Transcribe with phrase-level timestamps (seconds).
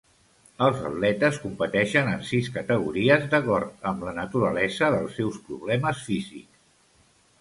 [0.67, 6.65] Els atletes competeixen en sis categories d'acord amb la naturalesa dels seus problemes físics.